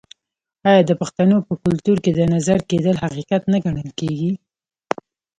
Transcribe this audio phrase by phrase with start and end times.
[0.69, 4.31] آیا د پښتنو په کلتور کې د نظر کیدل حقیقت نه ګڼل کیږي؟